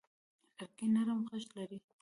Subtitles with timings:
[0.57, 1.79] لرګی نرم غږ لري.